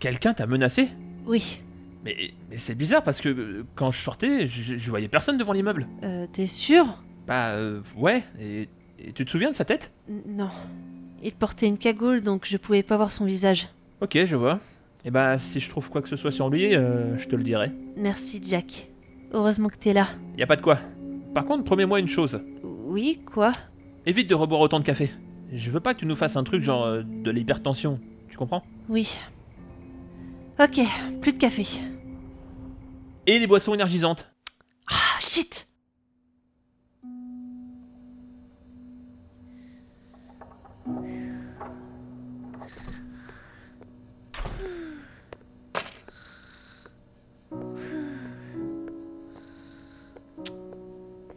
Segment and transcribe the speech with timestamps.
[0.00, 0.88] Quelqu'un t'a menacé?
[1.26, 1.60] Oui.
[2.04, 5.52] Mais, mais c'est bizarre parce que euh, quand je sortais, je, je voyais personne devant
[5.52, 5.88] l'immeuble.
[6.04, 7.02] Euh, t'es sûr?
[7.26, 8.68] Bah euh, ouais, et,
[8.98, 9.90] et tu te souviens de sa tête?
[10.08, 10.50] N- Non.
[11.22, 13.68] Il portait une cagoule, donc je pouvais pas voir son visage.
[14.00, 14.60] Ok, je vois.
[15.04, 17.42] Et bah si je trouve quoi que ce soit sur lui, euh, je te le
[17.42, 17.72] dirai.
[17.96, 18.88] Merci, Jack.
[19.32, 20.06] Heureusement que t'es là.
[20.38, 20.78] Y a pas de quoi.
[21.34, 22.40] Par contre, promets-moi une chose.
[22.84, 23.50] Oui, quoi?
[24.04, 25.10] Évite de reboire autant de café.
[25.52, 27.98] Je veux pas que tu nous fasses un truc genre euh, de l'hypertension.
[28.28, 28.62] Tu comprends?
[28.88, 29.18] Oui.
[30.58, 30.80] Ok,
[31.20, 31.66] plus de café.
[33.26, 34.26] Et les boissons énergisantes.
[34.90, 35.68] Ah, shit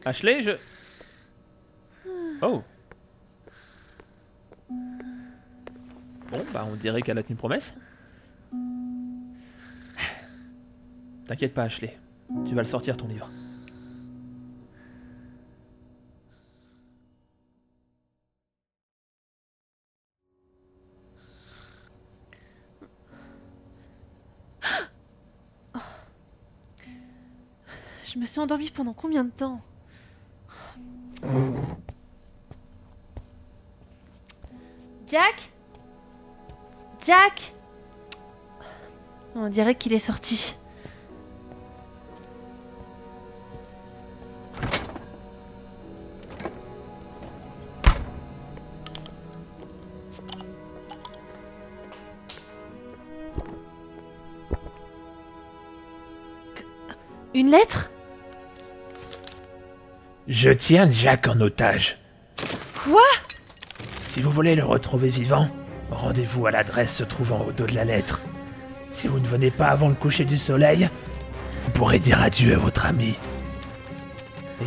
[0.05, 0.51] Ashley, je.
[2.41, 2.63] Oh.
[6.31, 7.73] Bon, bah on dirait qu'elle a tenu promesse.
[11.29, 11.95] T'inquiète pas, Ashley.
[12.47, 13.29] Tu vas le sortir ton livre.
[28.03, 29.61] Je me suis endormie pendant combien de temps
[35.05, 35.51] Jack?
[37.05, 37.53] Jack?
[39.35, 40.58] On dirait qu'il est sorti.
[57.35, 57.91] Une lettre?
[60.27, 61.99] Je tiens Jack en otage.
[62.83, 63.01] Quoi?
[64.03, 65.47] Si vous voulez le retrouver vivant,
[65.91, 68.21] rendez-vous à l'adresse se trouvant au dos de la lettre.
[68.91, 70.89] Si vous ne venez pas avant le coucher du soleil,
[71.63, 73.15] vous pourrez dire adieu à votre ami.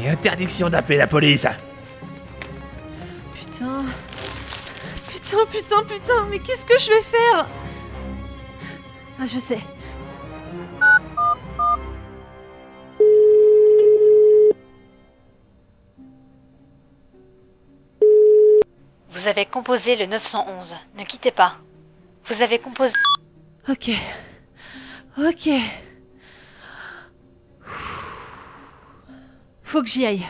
[0.00, 1.46] Et interdiction d'appeler la police.
[3.34, 3.84] Putain.
[5.10, 7.46] Putain, putain, putain, mais qu'est-ce que je vais faire?
[9.20, 9.58] Ah, je sais.
[19.32, 20.76] Avez composé le 911.
[20.94, 21.56] Ne quittez pas.
[22.26, 22.92] Vous avez composé.
[23.66, 23.90] Ok.
[25.16, 25.48] Ok.
[29.62, 30.26] Faut que j'y aille.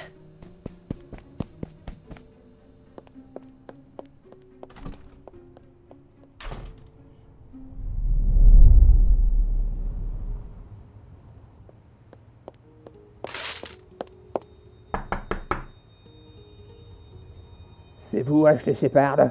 [18.65, 19.31] Shepard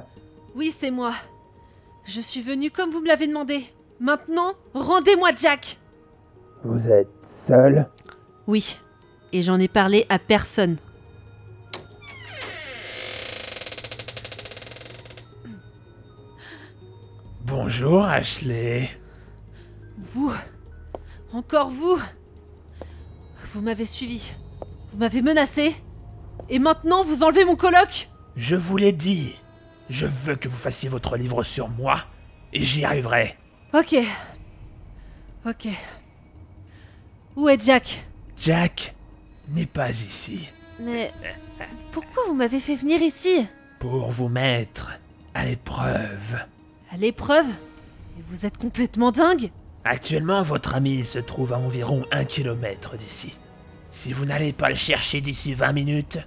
[0.54, 1.12] Oui, c'est moi.
[2.04, 3.64] Je suis venue comme vous me l'avez demandé.
[4.00, 5.78] Maintenant, rendez-moi Jack.
[6.64, 7.08] Vous êtes
[7.46, 7.88] seul?
[8.46, 8.76] Oui.
[9.32, 10.76] Et j'en ai parlé à personne.
[17.44, 18.88] Bonjour, Ashley.
[19.96, 20.32] Vous.
[21.32, 21.98] Encore vous.
[23.52, 24.32] Vous m'avez suivi.
[24.90, 25.74] Vous m'avez menacé.
[26.48, 28.08] Et maintenant, vous enlevez mon coloc.
[28.36, 29.38] Je vous l'ai dit.
[29.90, 32.04] Je veux que vous fassiez votre livre sur moi,
[32.52, 33.36] et j'y arriverai.
[33.74, 33.96] Ok.
[35.46, 35.68] Ok.
[37.36, 38.04] Où est Jack?
[38.36, 38.94] Jack
[39.48, 40.50] n'est pas ici
[40.80, 41.12] Mais
[41.90, 43.46] pourquoi vous m'avez fait venir ici?
[43.78, 44.92] Pour vous mettre
[45.34, 46.46] à l'épreuve.
[46.90, 47.46] À l'épreuve?
[48.28, 49.50] Vous êtes complètement dingue
[49.84, 53.38] Actuellement, votre ami se trouve à environ un kilomètre d'ici.
[53.90, 56.18] Si vous n'allez pas le chercher d'ici 20 minutes,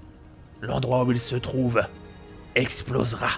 [0.65, 1.81] l'endroit où il se trouve
[2.55, 3.29] explosera.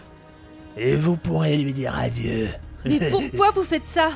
[0.77, 2.49] Et vous pourrez lui dire adieu.
[2.85, 4.09] Mais pourquoi vous faites ça?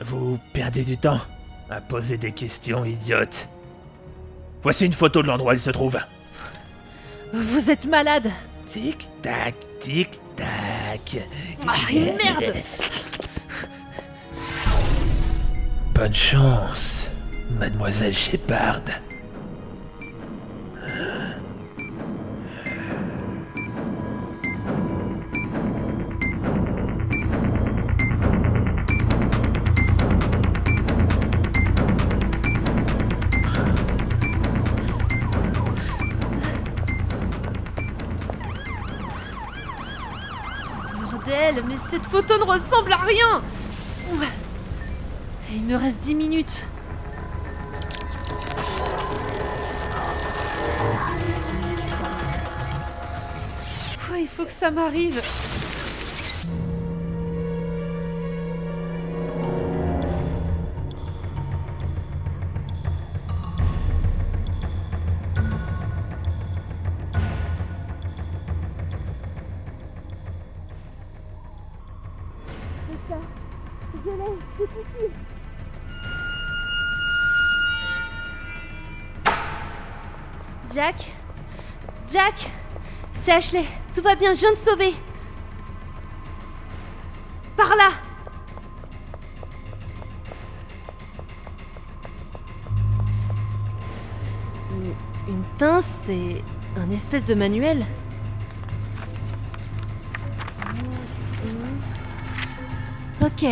[0.00, 1.20] Vous perdez du temps
[1.70, 3.48] à poser des questions idiotes.
[4.62, 5.98] Voici une photo de l'endroit où il se trouve.
[7.32, 8.30] Vous êtes malade
[8.68, 11.18] Tic-tac, tic-tac.
[11.66, 12.54] Ah, merde
[15.94, 17.10] Bonne chance,
[17.58, 18.82] mademoiselle Shepard.
[42.12, 43.42] Photo ne ressemble à rien.
[45.50, 46.66] Il me reste 10 minutes.
[54.18, 55.20] Il faut que ça m'arrive.
[83.24, 83.64] C'est Ashley.
[83.94, 84.94] Tout va bien, je viens de sauver.
[87.56, 87.90] Par là
[95.28, 96.42] Une, pince, c'est
[96.76, 97.86] un espèce de manuel.
[103.20, 103.46] Ok.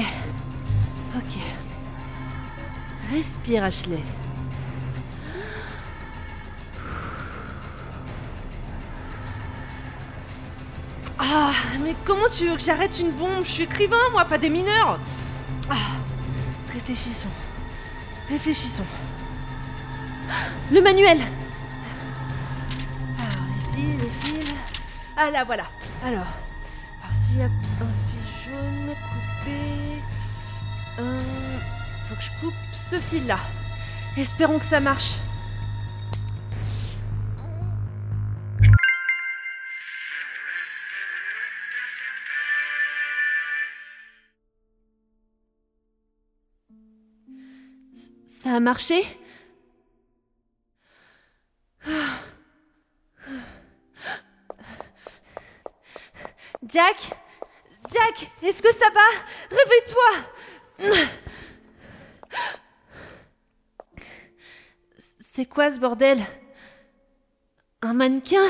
[1.15, 1.39] Ok.
[3.13, 4.03] Respire, Ashley.
[12.11, 13.45] Comment tu veux que j'arrête une bombe?
[13.45, 14.99] Je suis écrivain, moi, pas des mineurs.
[15.71, 15.75] Ah,
[16.73, 17.29] réfléchissons.
[18.29, 18.85] Réfléchissons.
[20.73, 21.21] Le manuel.
[23.17, 23.47] Alors,
[23.77, 24.55] les fils, les fils.
[25.17, 25.65] Ah là, voilà.
[26.05, 26.27] Alors,
[27.03, 27.51] alors s'il y a un
[28.11, 29.61] fil jaune coupé,
[30.99, 31.19] euh,
[32.09, 33.39] faut que je coupe ce fil-là.
[34.17, 35.19] Espérons que ça marche.
[48.51, 49.01] Ça a marché?
[56.67, 57.11] Jack!
[57.89, 58.33] Jack!
[58.43, 59.07] Est-ce que ça va?
[59.51, 60.11] Réveille-toi!
[64.99, 66.19] C'est quoi ce bordel?
[67.83, 68.49] Un mannequin?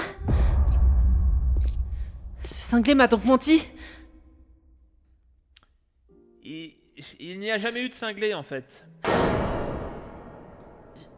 [2.47, 3.63] Ce cinglé m'a donc menti!
[6.43, 6.73] Il,
[7.19, 8.87] il n'y a jamais eu de cinglé en fait.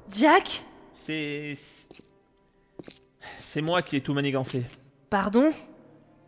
[0.08, 1.56] Jack C'est.
[3.38, 4.64] C'est moi qui ai tout manigancé.
[5.11, 5.50] Pardon?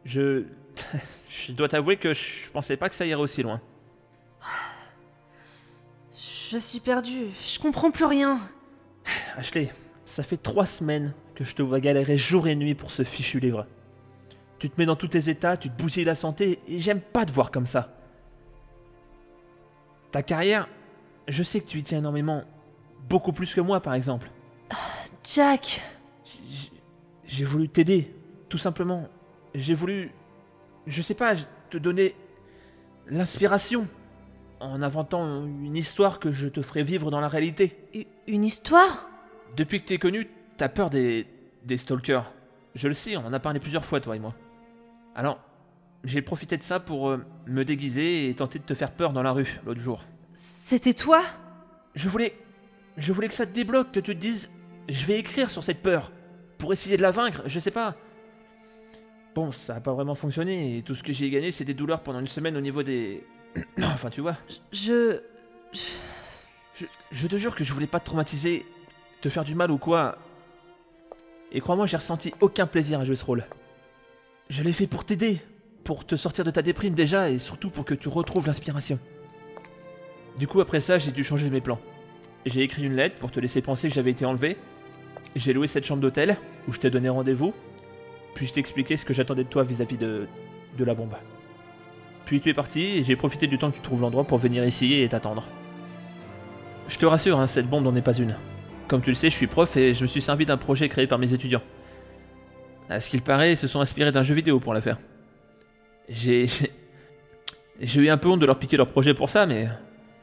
[0.04, 0.44] Je.
[1.28, 3.60] je dois t'avouer que je pensais pas que ça irait aussi loin.
[6.52, 8.38] Je suis perdue, je comprends plus rien.
[9.36, 9.72] Ashley,
[10.04, 13.40] ça fait trois semaines que je te vois galérer jour et nuit pour ce fichu
[13.40, 13.66] livre.
[14.58, 17.24] Tu te mets dans tous tes états, tu te bousilles la santé, et j'aime pas
[17.24, 17.92] te voir comme ça.
[20.12, 20.68] Ta carrière,
[21.26, 22.44] je sais que tu y tiens énormément.
[23.08, 24.30] Beaucoup plus que moi, par exemple.
[25.22, 25.82] Jack
[27.24, 28.14] J'ai voulu t'aider,
[28.48, 29.08] tout simplement.
[29.54, 30.10] J'ai voulu,
[30.86, 31.34] je sais pas,
[31.70, 32.14] te donner
[33.06, 33.88] l'inspiration
[34.60, 37.76] en inventant une histoire que je te ferai vivre dans la réalité.
[38.26, 39.08] Une histoire?
[39.56, 41.26] Depuis que t'es connu, t'as peur des,
[41.64, 42.32] des stalkers.
[42.74, 44.34] Je le sais, on en a parlé plusieurs fois, toi et moi.
[45.14, 45.38] Alors,
[46.02, 49.22] j'ai profité de ça pour euh, me déguiser et tenter de te faire peur dans
[49.22, 50.02] la rue l'autre jour.
[50.34, 51.22] C'était toi?
[51.94, 52.36] Je voulais.
[52.96, 54.50] Je voulais que ça te débloque, que tu te dises.
[54.88, 56.12] Je vais écrire sur cette peur.
[56.58, 57.96] Pour essayer de la vaincre, je sais pas.
[59.34, 62.02] Bon, ça a pas vraiment fonctionné et tout ce que j'ai gagné, c'est des douleurs
[62.02, 63.24] pendant une semaine au niveau des.
[63.78, 64.36] enfin, tu vois.
[64.72, 65.20] Je...
[65.72, 68.64] Je, je te jure que je voulais pas te traumatiser,
[69.20, 70.18] te faire du mal ou quoi.
[71.52, 73.44] Et crois-moi, j'ai ressenti aucun plaisir à jouer ce rôle.
[74.48, 75.38] Je l'ai fait pour t'aider,
[75.84, 78.98] pour te sortir de ta déprime déjà, et surtout pour que tu retrouves l'inspiration.
[80.38, 81.78] Du coup, après ça, j'ai dû changer mes plans.
[82.46, 84.56] J'ai écrit une lettre pour te laisser penser que j'avais été enlevé.
[85.34, 86.36] J'ai loué cette chambre d'hôtel,
[86.68, 87.54] où je t'ai donné rendez-vous.
[88.34, 90.26] Puis je t'ai expliqué ce que j'attendais de toi vis-à-vis de,
[90.76, 91.14] de la bombe.
[92.26, 94.64] Puis tu es parti, et j'ai profité du temps que tu trouves l'endroit pour venir
[94.64, 95.44] ici et t'attendre.
[96.88, 98.36] Je te rassure, hein, cette bombe n'en est pas une.
[98.88, 101.06] Comme tu le sais, je suis prof et je me suis servi d'un projet créé
[101.06, 101.62] par mes étudiants.
[102.90, 104.98] À ce qu'il paraît, ils se sont inspirés d'un jeu vidéo pour la faire.
[106.08, 106.46] J'ai.
[106.46, 106.70] j'ai-
[107.80, 109.66] J'ai eu un peu honte de leur piquer leur projet pour ça, mais.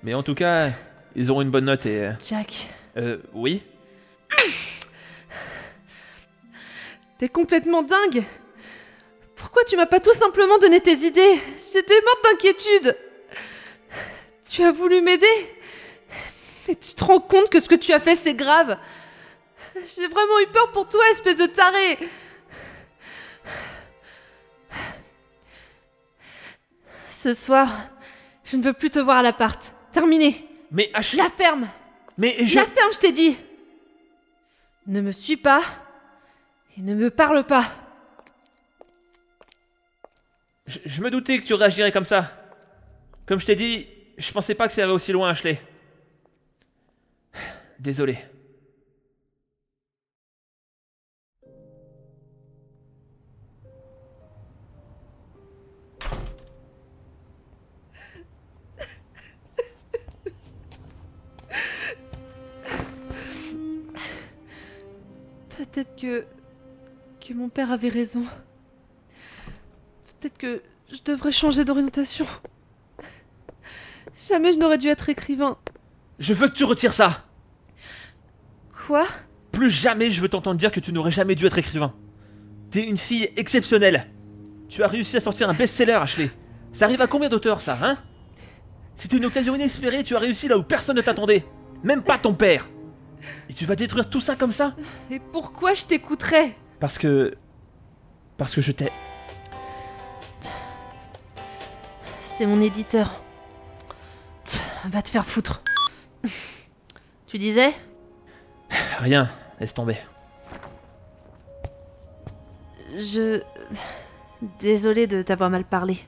[0.04, 0.70] Mais en tout cas,
[1.16, 2.12] ils auront une bonne note et.
[2.28, 3.64] Jack, Euh, oui.
[7.18, 8.24] T'es complètement dingue.
[9.36, 11.40] Pourquoi tu m'as pas tout simplement donné tes idées?
[11.74, 12.98] J'étais morte d'inquiétude.
[14.50, 15.26] Tu as voulu m'aider?
[16.68, 18.78] Mais tu te rends compte que ce que tu as fait, c'est grave.
[19.76, 21.98] J'ai vraiment eu peur pour toi, espèce de taré.
[27.10, 27.70] Ce soir,
[28.44, 29.74] je ne veux plus te voir à l'appart.
[29.92, 30.48] Terminé.
[30.72, 31.14] Mais Ash...
[31.14, 31.68] La ferme
[32.18, 32.56] Mais je...
[32.56, 33.38] La ferme, je t'ai dit
[34.88, 35.62] Ne me suis pas
[36.78, 37.66] et ne me parle pas.
[40.66, 40.80] je...
[40.86, 42.32] je me doutais que tu réagirais comme ça.
[43.26, 43.88] Comme je t'ai dit,
[44.18, 45.62] je pensais pas que ça irait aussi loin, Ashley.
[47.80, 48.18] Désolé.
[65.72, 66.26] Peut-être que.
[67.26, 68.24] que mon père avait raison.
[70.20, 70.62] Peut-être que
[70.92, 72.26] je devrais changer d'orientation.
[74.28, 75.58] Jamais je n'aurais dû être écrivain.
[76.20, 77.26] Je veux que tu retires ça
[78.86, 79.06] Quoi?
[79.52, 81.94] Plus jamais je veux t'entendre dire que tu n'aurais jamais dû être écrivain.
[82.70, 84.08] T'es une fille exceptionnelle.
[84.70, 86.30] Tu as réussi à sortir un best-seller, Ashley.
[86.72, 87.98] Ça arrive à combien d'auteurs, ça, hein?
[88.96, 91.46] C'était une occasion inespérée, tu as réussi là où personne ne t'attendait.
[91.84, 92.68] Même pas ton père.
[93.50, 94.76] Et tu vas détruire tout ça comme ça
[95.10, 97.36] Et pourquoi je t'écouterais Parce que...
[98.38, 98.92] Parce que je t'ai...
[102.22, 103.24] C'est mon éditeur.
[104.46, 105.64] Tch, Va te faire foutre.
[107.28, 107.72] Tu disais
[109.00, 109.98] Rien, laisse tomber.
[112.98, 113.42] Je...
[114.60, 116.00] Désolée de t'avoir mal parlé.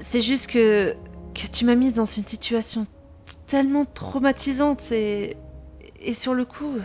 [0.00, 0.94] C'est juste que...
[1.34, 2.86] que tu m'as mise dans une situation
[3.46, 5.36] tellement traumatisante et...
[6.00, 6.78] Et sur le coup...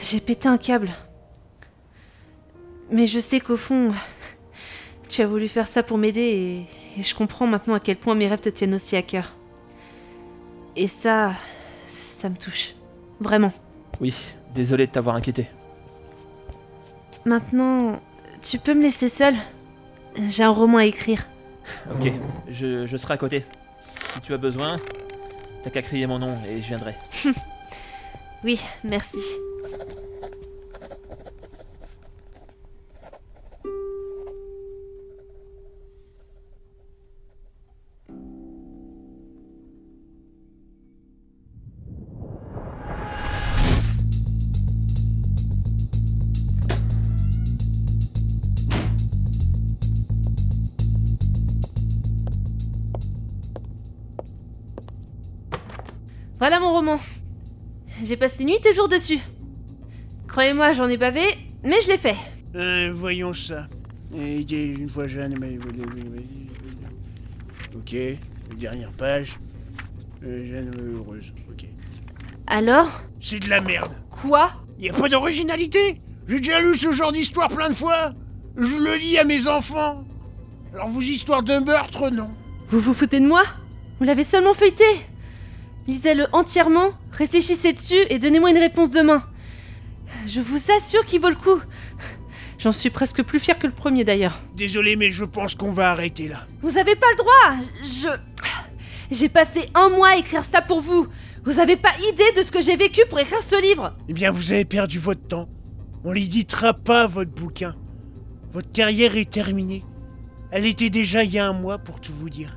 [0.00, 0.90] J'ai pété un câble.
[2.90, 3.90] Mais je sais qu'au fond...
[5.08, 6.20] Tu as voulu faire ça pour m'aider
[6.96, 7.00] et...
[7.00, 9.34] et je comprends maintenant à quel point mes rêves te tiennent aussi à cœur.
[10.74, 11.34] Et ça...
[11.88, 12.74] Ça me touche.
[13.20, 13.52] Vraiment.
[14.00, 14.14] Oui,
[14.54, 15.48] désolé de t'avoir inquiété.
[17.24, 18.00] Maintenant,
[18.40, 19.34] tu peux me laisser seule?
[20.28, 21.26] J'ai un roman à écrire.
[21.90, 22.12] Ok,
[22.48, 23.44] je, je serai à côté.
[23.80, 24.78] Si tu as besoin,
[25.62, 26.94] t'as qu'à crier mon nom et je viendrai.
[28.44, 29.18] Oui, merci.
[56.38, 56.98] Voilà mon roman.
[58.02, 59.20] J'ai passé nuit et jour dessus.
[60.26, 61.22] Croyez-moi, j'en ai bavé,
[61.62, 62.16] mais je l'ai fait.
[62.56, 63.68] Euh, voyons ça.
[64.16, 65.58] Et une fois jeune, mais...
[67.76, 67.94] Ok,
[68.58, 69.38] dernière page.
[70.24, 71.64] Euh, jeune heureuse, ok.
[72.48, 73.02] Alors?
[73.20, 73.92] C'est de la merde.
[74.10, 74.50] Quoi?
[74.80, 78.12] Y a pas d'originalité J'ai déjà lu ce genre d'histoire plein de fois.
[78.56, 80.04] Je le lis à mes enfants.
[80.74, 82.30] Alors vos histoires de meurtre, non.
[82.68, 83.44] Vous vous foutez de moi?
[84.00, 84.84] Vous l'avez seulement feuilleté
[85.88, 89.22] Lisez-le entièrement, réfléchissez dessus et donnez-moi une réponse demain.
[90.26, 91.60] Je vous assure qu'il vaut le coup.
[92.58, 94.40] J'en suis presque plus fier que le premier d'ailleurs.
[94.54, 96.46] Désolé, mais je pense qu'on va arrêter là.
[96.60, 98.08] Vous avez pas le droit Je.
[99.10, 101.08] J'ai passé un mois à écrire ça pour vous
[101.44, 104.30] Vous avez pas idée de ce que j'ai vécu pour écrire ce livre Eh bien,
[104.30, 105.48] vous avez perdu votre temps.
[106.04, 107.74] On l'éditera pas, votre bouquin.
[108.52, 109.84] Votre carrière est terminée.
[110.50, 112.56] Elle était déjà il y a un mois, pour tout vous dire.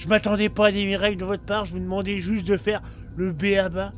[0.00, 2.80] Je m'attendais pas à des miracles de votre part, je vous demandais juste de faire
[3.18, 3.92] le B à bas.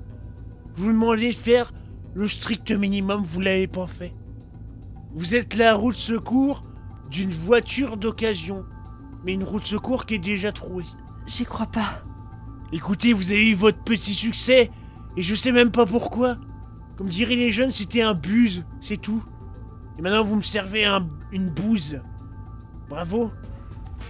[0.74, 1.72] Je vous demandais de faire
[2.14, 4.12] le strict minimum, vous l'avez pas fait.
[5.14, 6.64] Vous êtes la roue de secours
[7.08, 8.64] d'une voiture d'occasion.
[9.24, 10.82] Mais une roue de secours qui est déjà trouée.
[11.28, 12.02] J'y crois pas.
[12.72, 14.72] Écoutez, vous avez eu votre petit succès,
[15.16, 16.36] et je sais même pas pourquoi.
[16.96, 19.22] Comme diraient les jeunes, c'était un buse, c'est tout.
[20.00, 22.02] Et maintenant, vous me servez un- une bouse.
[22.88, 23.30] Bravo.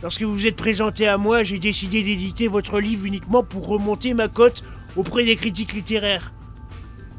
[0.02, 4.14] Lorsque vous vous êtes présenté à moi, j'ai décidé d'éditer votre livre uniquement pour remonter
[4.14, 4.64] ma cote
[4.97, 6.32] auprès des critiques littéraires.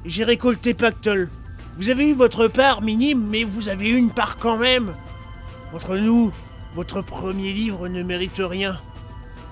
[0.04, 1.30] J'ai récolté pactole.
[1.78, 4.94] Vous avez eu votre part minime, mais vous avez eu une part quand même.
[5.74, 6.34] Entre nous,
[6.76, 8.78] votre premier livre ne mérite rien.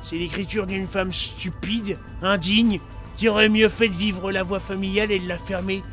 [0.03, 2.81] C'est l'écriture d'une femme stupide, indigne,
[3.15, 5.83] qui aurait mieux fait de vivre la voie familiale et de la fermer,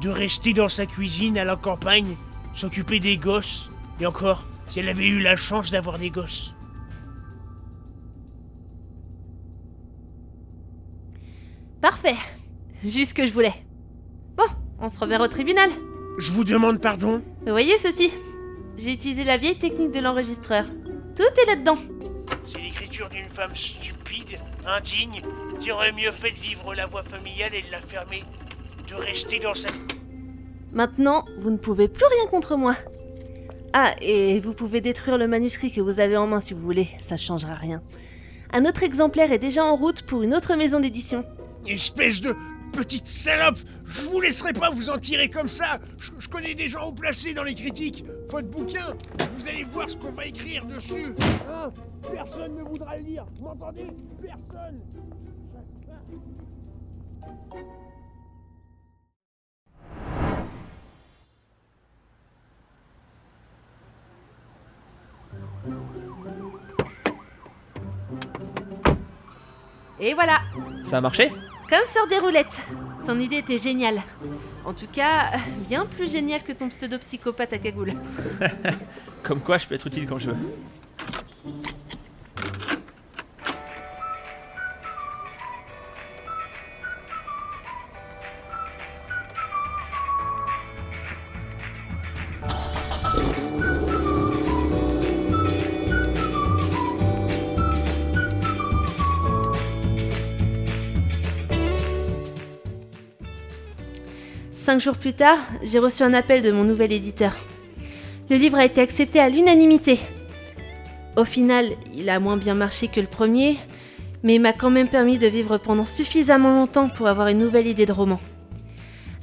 [0.00, 2.16] de rester dans sa cuisine à la campagne,
[2.54, 6.54] s'occuper des gosses, et encore, si elle avait eu la chance d'avoir des gosses.
[11.80, 12.16] Parfait.
[12.82, 13.54] Juste ce que je voulais.
[14.36, 14.46] Bon,
[14.80, 15.70] on se reverra au tribunal.
[16.18, 17.22] Je vous demande pardon.
[17.44, 18.12] Vous voyez ceci
[18.76, 20.64] J'ai utilisé la vieille technique de l'enregistreur.
[21.16, 21.78] Tout est là-dedans.
[22.46, 25.22] C'est l'écriture d'une femme stupide, indigne,
[25.60, 28.24] qui aurait mieux fait de vivre la voie familiale et de la fermer,
[28.88, 29.68] de rester dans sa...
[30.72, 32.74] Maintenant, vous ne pouvez plus rien contre moi.
[33.72, 36.88] Ah, et vous pouvez détruire le manuscrit que vous avez en main si vous voulez,
[37.00, 37.82] ça changera rien.
[38.52, 41.24] Un autre exemplaire est déjà en route pour une autre maison d'édition.
[41.66, 42.34] Espèce de
[42.72, 43.58] petite salope.
[43.84, 45.78] Je vous laisserai pas vous en tirer comme ça.
[45.98, 48.04] Je, je connais des gens haut placés dans les critiques.
[48.28, 48.94] Votre bouquin,
[49.36, 51.14] vous allez voir ce qu'on va écrire dessus.
[51.50, 51.72] Hein
[52.12, 53.26] Personne ne voudra le lire.
[53.36, 53.86] Vous m'entendez?
[54.22, 54.80] Personne.
[70.00, 70.38] Et voilà,
[70.84, 71.30] Ça a marché?
[71.68, 72.64] Comme sur des roulettes.
[73.04, 74.00] Ton idée était géniale.
[74.64, 75.30] En tout cas,
[75.68, 77.92] bien plus géniale que ton pseudo-psychopathe à cagoule.
[79.22, 80.36] Comme quoi, je peux être utile quand je veux.
[104.68, 107.34] Cinq jours plus tard, j'ai reçu un appel de mon nouvel éditeur.
[108.28, 109.98] Le livre a été accepté à l'unanimité.
[111.16, 113.56] Au final, il a moins bien marché que le premier,
[114.22, 117.66] mais il m'a quand même permis de vivre pendant suffisamment longtemps pour avoir une nouvelle
[117.66, 118.20] idée de roman.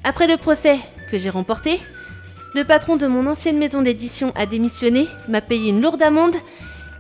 [0.04, 0.80] Après le procès
[1.12, 1.80] que j'ai remporté,
[2.56, 6.38] le patron de mon ancienne maison d'édition a démissionné, m'a payé une lourde amende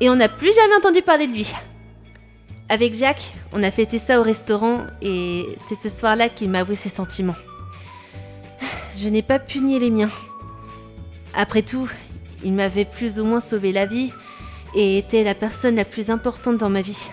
[0.01, 1.51] et on n'a plus jamais entendu parler de lui.
[2.69, 6.75] Avec Jacques, on a fêté ça au restaurant et c'est ce soir-là qu'il m'a avoué
[6.75, 7.33] ses sentiments.
[8.97, 10.11] Je n'ai pas pu nier les miens.
[11.33, 11.89] Après tout,
[12.43, 14.11] il m'avait plus ou moins sauvé la vie
[14.73, 17.09] et était la personne la plus importante dans ma vie.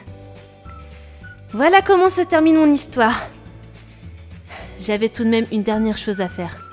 [1.52, 3.26] Voilà comment se termine mon histoire.
[4.78, 6.68] J'avais tout de même une dernière chose à faire.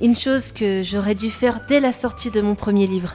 [0.00, 3.14] Une chose que j'aurais dû faire dès la sortie de mon premier livre.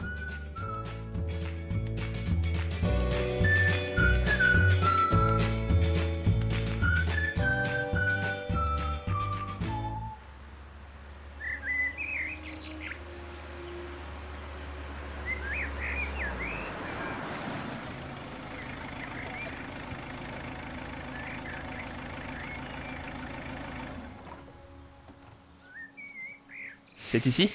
[27.14, 27.52] C'est ici?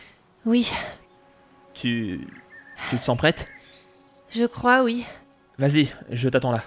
[0.47, 0.71] Oui,
[1.75, 2.29] Tu.
[2.89, 3.45] Tu te sens prête?
[4.31, 5.05] Je crois, oui.
[5.59, 6.63] Vas-y, je t'attends là.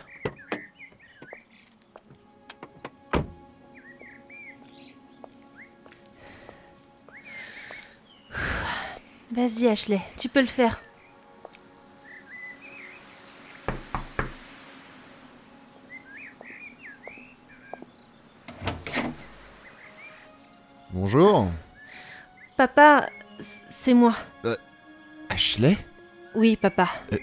[9.32, 10.82] Vas-y, Ashley, tu peux le faire.
[20.92, 21.51] Bonjour.
[23.92, 24.16] C'est moi.
[25.28, 25.78] Ashley?
[26.34, 26.88] Oui, papa.
[27.12, 27.18] Euh,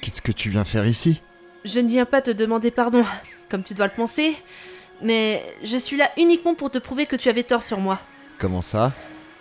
[0.00, 1.20] Qu'est-ce que tu viens faire ici?
[1.66, 3.04] Je ne viens pas te demander pardon,
[3.50, 4.34] comme tu dois le penser,
[5.02, 8.00] mais je suis là uniquement pour te prouver que tu avais tort sur moi.
[8.38, 8.94] Comment ça?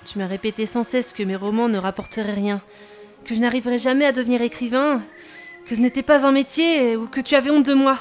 [0.04, 2.62] Tu m'as répété sans cesse que mes romans ne rapporteraient rien,
[3.24, 5.02] que je n'arriverais jamais à devenir écrivain,
[5.66, 8.00] que ce n'était pas un métier ou que tu avais honte de moi.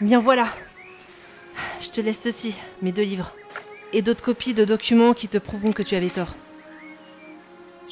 [0.00, 0.48] Bien voilà.
[1.78, 3.34] Je te laisse ceci, mes deux livres,
[3.92, 6.34] et d'autres copies de documents qui te prouveront que tu avais tort.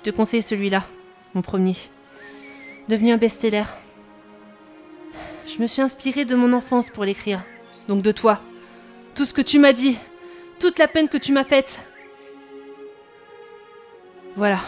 [0.04, 0.84] Je te conseille celui-là,
[1.32, 1.76] mon premier,
[2.88, 3.62] devenu un best-seller.
[5.46, 7.44] Je me suis inspirée de mon enfance pour l'écrire,
[7.86, 8.40] donc de toi.
[9.14, 9.96] Tout ce que tu m'as dit,
[10.58, 11.86] toute la peine que tu m'as faite.
[14.34, 14.58] Voilà.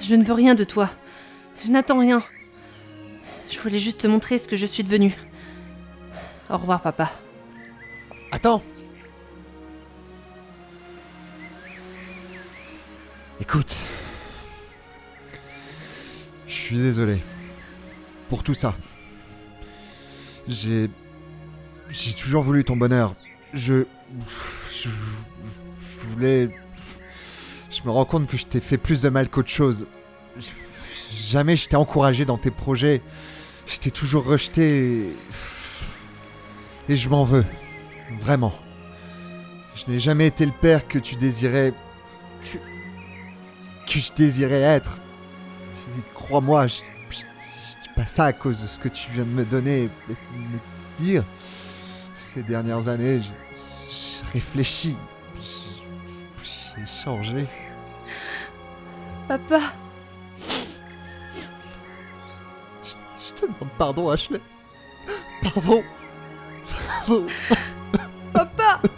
[0.00, 0.88] Je ne veux rien de toi.
[1.64, 2.22] Je n'attends rien.
[3.50, 5.16] Je voulais juste te montrer ce que je suis devenue.
[6.48, 7.10] Au revoir, papa.
[8.30, 8.62] Attends
[13.40, 13.74] Écoute.
[16.48, 17.22] Je suis désolé.
[18.28, 18.74] Pour tout ça.
[20.48, 20.90] J'ai.
[21.90, 23.14] J'ai toujours voulu ton bonheur.
[23.54, 23.84] Je.
[24.74, 24.88] Je.
[26.08, 26.50] voulais.
[27.70, 29.86] Je me rends compte que je t'ai fait plus de mal qu'autre chose.
[31.14, 33.02] Jamais je t'ai encouragé dans tes projets.
[33.66, 35.12] Je t'ai toujours rejeté.
[36.88, 37.44] et- je m'en veux.
[38.20, 38.54] Vraiment.
[39.74, 41.72] Je n'ai jamais été le père que tu désirais.
[43.86, 44.96] que je désirais être.
[46.14, 49.30] Crois-moi, je, je, je dis pas ça à cause de ce que tu viens de
[49.30, 50.58] me donner et de me
[51.04, 51.24] dire.
[52.14, 53.28] Ces dernières années, je,
[53.94, 54.96] je réfléchis.
[56.42, 57.46] J'ai changé.
[59.26, 59.60] Papa,
[62.84, 64.40] Je, te demande pardon, Ashley.
[65.42, 65.82] Pardon.
[67.06, 67.26] Pardon.